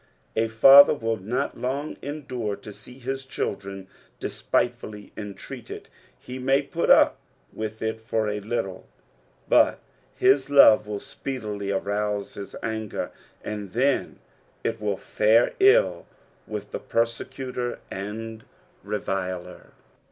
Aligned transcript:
A 0.35 0.47
father 0.47 0.95
will 0.95 1.17
not 1.17 1.59
long 1.59 1.95
endure 2.01 2.55
to 2.55 2.73
see 2.73 2.97
hia 2.97 3.17
children 3.17 3.87
despitefuUy 4.19 5.11
entreated; 5.15 5.89
he 6.17 6.39
may 6.39 6.63
put 6.63 6.89
up 6.89 7.19
with 7.53 7.83
it 7.83 8.01
for 8.01 8.27
a 8.27 8.39
little, 8.39 8.87
but 9.47 9.77
his 10.15 10.49
love 10.49 10.87
will 10.87 10.99
speedily 10.99 11.69
arouse 11.69 12.33
bis 12.33 12.55
anger, 12.63 13.11
and 13.43 13.73
then 13.73 14.17
it 14.63 14.81
will 14.81 14.97
fare 14.97 15.53
ill 15.59 16.07
with 16.47 16.71
the 16.71 16.79
persecutor 16.79 17.77
and 17.91 18.43
reviler. 18.83 19.69